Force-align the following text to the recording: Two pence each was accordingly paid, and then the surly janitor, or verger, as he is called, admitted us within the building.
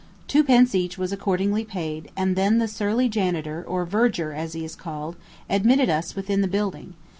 Two 0.27 0.43
pence 0.43 0.73
each 0.73 0.97
was 0.97 1.11
accordingly 1.11 1.63
paid, 1.63 2.09
and 2.17 2.35
then 2.35 2.57
the 2.57 2.67
surly 2.67 3.07
janitor, 3.07 3.63
or 3.67 3.85
verger, 3.85 4.33
as 4.33 4.53
he 4.53 4.65
is 4.65 4.75
called, 4.75 5.15
admitted 5.47 5.91
us 5.91 6.15
within 6.15 6.41
the 6.41 6.47
building. 6.47 6.95